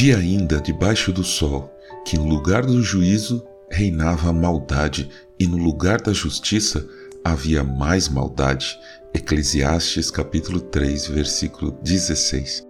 Vi 0.00 0.14
ainda 0.14 0.62
debaixo 0.62 1.12
do 1.12 1.22
sol 1.22 1.70
que 2.06 2.16
no 2.16 2.24
lugar 2.24 2.64
do 2.64 2.82
juízo 2.82 3.46
reinava 3.70 4.30
a 4.30 4.32
maldade 4.32 5.10
e 5.38 5.46
no 5.46 5.58
lugar 5.58 6.00
da 6.00 6.10
justiça 6.10 6.88
havia 7.22 7.62
mais 7.62 8.08
maldade. 8.08 8.78
Eclesiastes 9.12 10.10
capítulo 10.10 10.58
3, 10.58 11.08
versículo 11.08 11.72
16. 11.82 12.66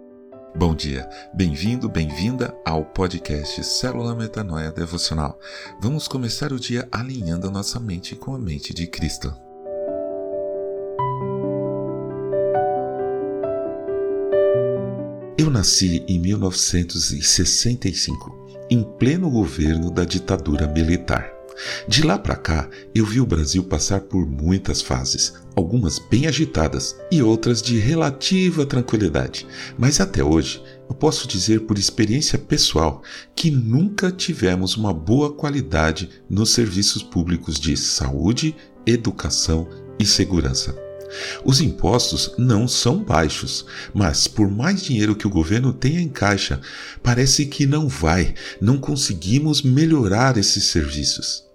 Bom 0.53 0.75
dia, 0.75 1.07
bem-vindo, 1.33 1.87
bem-vinda 1.87 2.53
ao 2.65 2.83
podcast 2.83 3.63
Célula 3.63 4.13
Metanoia 4.13 4.69
Devocional. 4.69 5.39
Vamos 5.79 6.09
começar 6.09 6.51
o 6.51 6.59
dia 6.59 6.85
alinhando 6.91 7.47
a 7.47 7.49
nossa 7.49 7.79
mente 7.79 8.13
com 8.13 8.35
a 8.35 8.37
mente 8.37 8.73
de 8.73 8.87
Cristo. 8.87 9.33
Eu 15.41 15.49
nasci 15.49 16.05
em 16.07 16.19
1965, 16.19 18.47
em 18.69 18.83
pleno 18.83 19.27
governo 19.27 19.89
da 19.89 20.05
ditadura 20.05 20.67
militar. 20.67 21.33
De 21.87 22.03
lá 22.03 22.19
para 22.19 22.35
cá, 22.35 22.69
eu 22.93 23.03
vi 23.03 23.19
o 23.19 23.25
Brasil 23.25 23.63
passar 23.63 24.01
por 24.01 24.23
muitas 24.23 24.83
fases, 24.83 25.33
algumas 25.55 25.97
bem 25.97 26.27
agitadas 26.27 26.95
e 27.11 27.23
outras 27.23 27.59
de 27.59 27.79
relativa 27.79 28.67
tranquilidade. 28.67 29.47
Mas 29.79 29.99
até 29.99 30.23
hoje, 30.23 30.61
eu 30.87 30.93
posso 30.93 31.27
dizer 31.27 31.61
por 31.61 31.79
experiência 31.79 32.37
pessoal 32.37 33.01
que 33.35 33.49
nunca 33.49 34.11
tivemos 34.11 34.77
uma 34.77 34.93
boa 34.93 35.33
qualidade 35.33 36.07
nos 36.29 36.51
serviços 36.51 37.01
públicos 37.01 37.59
de 37.59 37.75
saúde, 37.75 38.55
educação 38.85 39.67
e 39.97 40.05
segurança. 40.05 40.90
Os 41.43 41.61
impostos 41.61 42.33
não 42.37 42.67
são 42.67 43.03
baixos, 43.03 43.65
mas 43.93 44.27
por 44.27 44.49
mais 44.49 44.81
dinheiro 44.81 45.15
que 45.15 45.27
o 45.27 45.31
governo 45.31 45.73
tenha 45.73 46.01
em 46.01 46.09
caixa, 46.09 46.59
parece 47.03 47.45
que 47.45 47.65
não 47.65 47.87
vai, 47.87 48.33
não 48.59 48.77
conseguimos 48.77 49.61
melhorar 49.61 50.37
esses 50.37 50.65
serviços. 50.65 51.50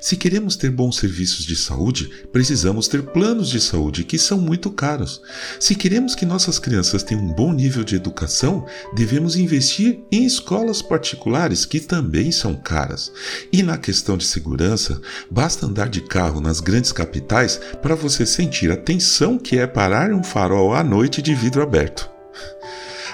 Se 0.00 0.16
queremos 0.16 0.56
ter 0.56 0.70
bons 0.70 0.96
serviços 0.96 1.44
de 1.44 1.56
saúde, 1.56 2.10
precisamos 2.32 2.88
ter 2.88 3.02
planos 3.02 3.48
de 3.48 3.60
saúde 3.60 4.04
que 4.04 4.18
são 4.18 4.38
muito 4.38 4.70
caros. 4.70 5.20
Se 5.58 5.74
queremos 5.74 6.14
que 6.14 6.26
nossas 6.26 6.58
crianças 6.58 7.02
tenham 7.02 7.24
um 7.24 7.32
bom 7.32 7.52
nível 7.52 7.84
de 7.84 7.96
educação, 7.96 8.66
devemos 8.94 9.36
investir 9.36 10.00
em 10.10 10.24
escolas 10.24 10.82
particulares 10.82 11.64
que 11.64 11.80
também 11.80 12.30
são 12.32 12.54
caras. 12.54 13.12
E 13.52 13.62
na 13.62 13.78
questão 13.78 14.16
de 14.16 14.24
segurança, 14.24 15.00
basta 15.30 15.66
andar 15.66 15.88
de 15.88 16.00
carro 16.00 16.40
nas 16.40 16.60
grandes 16.60 16.92
capitais 16.92 17.60
para 17.82 17.94
você 17.94 18.24
sentir 18.26 18.70
a 18.70 18.76
tensão 18.76 19.38
que 19.38 19.58
é 19.58 19.66
parar 19.66 20.12
um 20.12 20.22
farol 20.22 20.74
à 20.74 20.82
noite 20.82 21.20
de 21.22 21.34
vidro 21.34 21.62
aberto. 21.62 22.10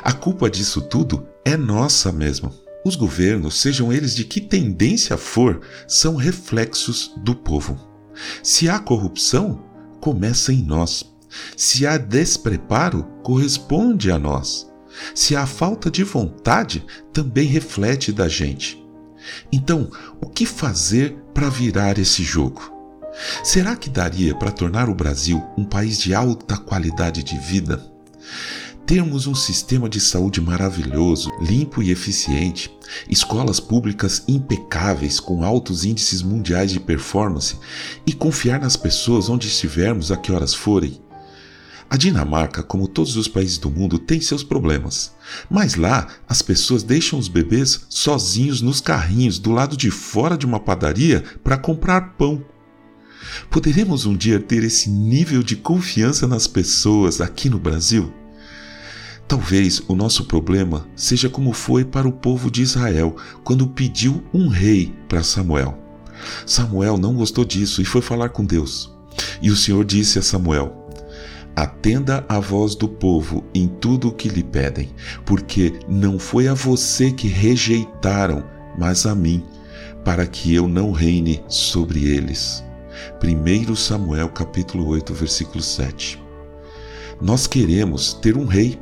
A 0.03 0.13
culpa 0.13 0.51
disso 0.51 0.81
tudo 0.81 1.29
é 1.45 1.57
nossa 1.57 2.11
mesmo. 2.11 2.53
Os 2.85 2.97
governos, 2.97 3.61
sejam 3.61 3.93
eles 3.93 4.15
de 4.15 4.25
que 4.25 4.41
tendência 4.41 5.17
for, 5.17 5.61
são 5.87 6.17
reflexos 6.17 7.13
do 7.19 7.35
povo. 7.35 7.79
Se 8.43 8.69
há 8.69 8.79
corrupção, 8.79 9.65
começa 10.01 10.53
em 10.53 10.63
nós. 10.63 11.05
Se 11.57 11.87
há 11.87 11.97
despreparo, 11.97 13.05
corresponde 13.23 14.11
a 14.11 14.19
nós. 14.19 14.71
Se 15.15 15.35
há 15.37 15.47
falta 15.47 15.91
de 15.91 16.03
vontade, 16.03 16.85
também 17.13 17.47
reflete 17.47 18.13
da 18.13 18.29
gente. 18.29 18.83
Então, 19.51 19.91
o 20.21 20.29
que 20.29 20.45
fazer 20.45 21.17
para 21.33 21.49
virar 21.49 21.99
esse 21.99 22.23
jogo? 22.23 22.71
Será 23.45 23.77
que 23.77 23.89
daria 23.89 24.35
para 24.35 24.51
tornar 24.51 24.89
o 24.89 24.95
Brasil 24.95 25.43
um 25.57 25.65
país 25.65 25.99
de 25.99 26.15
alta 26.15 26.57
qualidade 26.57 27.23
de 27.23 27.39
vida? 27.39 27.85
Termos 28.87 29.27
um 29.27 29.35
sistema 29.35 29.89
de 29.89 30.01
saúde 30.01 30.41
maravilhoso, 30.41 31.31
limpo 31.41 31.83
e 31.83 31.91
eficiente, 31.91 32.71
escolas 33.09 33.61
públicas 33.61 34.25
impecáveis 34.29 35.21
com 35.21 35.45
altos 35.45 35.85
índices 35.85 36.23
mundiais 36.23 36.73
de 36.73 36.81
performance 36.81 37.57
e 38.07 38.13
confiar 38.13 38.61
nas 38.61 38.77
pessoas 38.77 39.29
onde 39.29 39.49
estivermos 39.49 40.11
a 40.11 40.17
que 40.17 40.33
horas 40.33 40.55
forem. 40.55 41.01
A 41.89 41.97
Dinamarca, 41.97 42.63
como 42.63 42.89
todos 42.89 43.17
os 43.17 43.29
países 43.29 43.59
do 43.59 43.71
mundo, 43.71 43.99
tem 43.99 44.19
seus 44.19 44.43
problemas, 44.43 45.13
mas 45.51 45.75
lá 45.75 46.09
as 46.27 46.41
pessoas 46.41 46.83
deixam 46.83 47.19
os 47.19 47.29
bebês 47.29 47.85
sozinhos 47.91 48.63
nos 48.63 48.81
carrinhos 48.81 49.39
do 49.39 49.53
lado 49.53 49.77
de 49.77 49.91
fora 49.91 50.37
de 50.37 50.47
uma 50.47 50.59
padaria 50.59 51.23
para 51.45 51.59
comprar 51.59 52.15
pão. 52.15 52.43
Poderemos 53.51 54.07
um 54.07 54.17
dia 54.17 54.41
ter 54.41 54.65
esse 54.65 54.89
nível 54.91 55.43
de 55.43 55.55
confiança 55.55 56.27
nas 56.27 56.47
pessoas 56.47 57.21
aqui 57.21 57.51
no 57.51 57.59
Brasil? 57.59 58.13
Talvez 59.33 59.81
o 59.89 59.95
nosso 59.95 60.27
problema 60.27 60.87
seja 60.95 61.27
como 61.27 61.55
foi 61.55 61.87
para 61.87 62.07
o 62.07 62.13
povo 62.13 62.51
de 62.51 62.61
Israel 62.61 63.17
quando 63.43 63.67
pediu 63.67 64.23
um 64.31 64.47
rei 64.47 64.95
para 65.09 65.23
Samuel. 65.23 65.79
Samuel 66.45 66.99
não 66.99 67.15
gostou 67.15 67.43
disso 67.43 67.81
e 67.81 67.85
foi 67.87 68.03
falar 68.03 68.29
com 68.29 68.45
Deus. 68.45 68.95
E 69.41 69.51
o 69.51 69.57
Senhor 69.57 69.87
disse 69.87 70.19
a 70.19 70.23
Samuel: 70.23 70.87
Atenda 71.57 72.27
a 72.29 72.39
voz 72.39 72.75
do 72.75 72.87
povo 72.87 73.43
em 73.55 73.69
tudo 73.69 74.09
o 74.09 74.13
que 74.13 74.29
lhe 74.29 74.43
pedem, 74.43 74.91
porque 75.25 75.81
não 75.89 76.19
foi 76.19 76.47
a 76.47 76.53
você 76.53 77.11
que 77.11 77.27
rejeitaram, 77.27 78.45
mas 78.79 79.07
a 79.07 79.15
mim, 79.15 79.43
para 80.05 80.27
que 80.27 80.55
eu 80.55 80.69
não 80.69 80.93
reine 80.93 81.43
sobre 81.49 82.05
eles. 82.05 82.63
1 83.25 83.75
Samuel 83.77 84.29
capítulo 84.29 84.89
8, 84.89 85.15
versículo 85.15 85.63
7. 85.63 86.23
Nós 87.19 87.47
queremos 87.47 88.13
ter 88.13 88.37
um 88.37 88.45
rei 88.45 88.79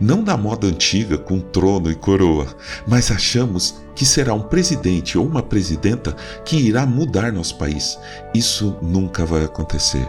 não 0.00 0.22
da 0.22 0.36
moda 0.36 0.66
antiga 0.66 1.18
com 1.18 1.40
trono 1.40 1.90
e 1.90 1.94
coroa, 1.94 2.46
mas 2.86 3.10
achamos 3.10 3.82
que 3.94 4.04
será 4.04 4.34
um 4.34 4.42
presidente 4.42 5.16
ou 5.16 5.26
uma 5.26 5.42
presidenta 5.42 6.14
que 6.44 6.56
irá 6.56 6.84
mudar 6.84 7.32
nosso 7.32 7.56
país. 7.56 7.98
Isso 8.34 8.76
nunca 8.82 9.24
vai 9.24 9.44
acontecer. 9.44 10.08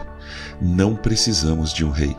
Não 0.62 0.96
precisamos 0.96 1.74
de 1.74 1.86
um 1.86 1.92
rei. 1.92 2.16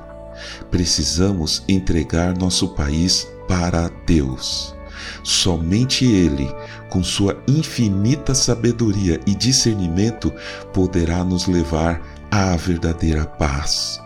Precisamos 0.71 1.62
entregar 1.69 2.37
nosso 2.37 2.69
país 2.69 3.27
para 3.49 3.91
Deus. 4.06 4.75
Somente 5.23 6.05
Ele, 6.05 6.49
com 6.91 7.03
sua 7.03 7.37
infinita 7.49 8.34
sabedoria 8.34 9.21
e 9.27 9.34
discernimento, 9.34 10.33
poderá 10.73 11.25
nos 11.25 11.47
levar 11.47 12.00
à 12.31 12.56
verdadeira 12.56 13.25
paz. 13.25 14.00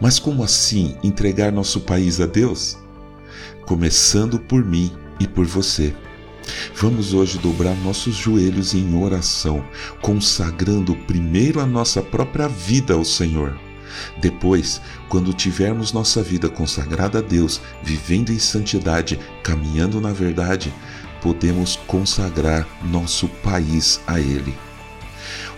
Mas 0.00 0.18
como 0.18 0.42
assim 0.42 0.96
entregar 1.02 1.52
nosso 1.52 1.80
país 1.80 2.20
a 2.20 2.26
Deus? 2.26 2.76
Começando 3.66 4.38
por 4.38 4.64
mim 4.64 4.92
e 5.20 5.26
por 5.26 5.46
você. 5.46 5.94
Vamos 6.74 7.12
hoje 7.12 7.38
dobrar 7.38 7.74
nossos 7.76 8.14
joelhos 8.14 8.74
em 8.74 8.96
oração, 8.96 9.64
consagrando 10.00 10.94
primeiro 10.94 11.60
a 11.60 11.66
nossa 11.66 12.02
própria 12.02 12.48
vida 12.48 12.94
ao 12.94 13.04
Senhor. 13.04 13.58
Depois, 14.20 14.80
quando 15.08 15.32
tivermos 15.32 15.92
nossa 15.92 16.22
vida 16.22 16.48
consagrada 16.48 17.18
a 17.18 17.22
Deus, 17.22 17.60
vivendo 17.82 18.30
em 18.30 18.38
santidade, 18.38 19.18
caminhando 19.42 20.00
na 20.00 20.12
verdade, 20.12 20.72
podemos 21.20 21.76
consagrar 21.86 22.66
nosso 22.82 23.28
país 23.28 24.00
a 24.06 24.20
Ele. 24.20 24.54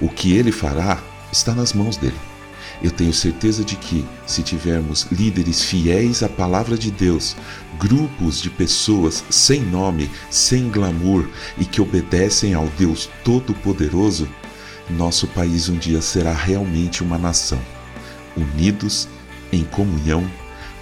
O 0.00 0.08
que 0.08 0.34
Ele 0.34 0.50
fará 0.50 0.98
está 1.30 1.54
nas 1.54 1.72
mãos 1.72 1.96
dele. 1.96 2.29
Eu 2.82 2.90
tenho 2.90 3.12
certeza 3.12 3.62
de 3.62 3.76
que, 3.76 4.06
se 4.26 4.42
tivermos 4.42 5.06
líderes 5.12 5.62
fiéis 5.62 6.22
à 6.22 6.28
palavra 6.28 6.78
de 6.78 6.90
Deus, 6.90 7.36
grupos 7.78 8.40
de 8.40 8.48
pessoas 8.48 9.22
sem 9.28 9.60
nome, 9.60 10.10
sem 10.30 10.70
glamour 10.70 11.28
e 11.58 11.64
que 11.64 11.80
obedecem 11.80 12.54
ao 12.54 12.66
Deus 12.78 13.10
Todo-Poderoso, 13.22 14.28
nosso 14.88 15.26
país 15.28 15.68
um 15.68 15.76
dia 15.76 16.00
será 16.00 16.32
realmente 16.32 17.02
uma 17.02 17.18
nação, 17.18 17.60
unidos 18.36 19.08
em 19.52 19.62
comunhão, 19.64 20.28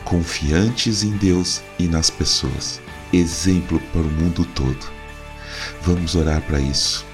confiantes 0.05 1.02
em 1.02 1.11
Deus 1.11 1.62
e 1.78 1.87
nas 1.88 2.11
pessoas, 2.11 2.81
exemplo 3.12 3.81
para 3.93 4.02
o 4.02 4.11
mundo 4.11 4.44
todo. 4.55 4.90
Vamos 5.82 6.14
orar 6.14 6.40
para 6.43 6.61
isso. 6.61 7.05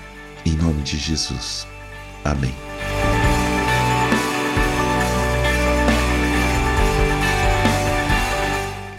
Em 0.45 0.53
nome 0.53 0.83
de 0.83 0.99
Jesus. 0.99 1.67
Amém. 2.25 2.64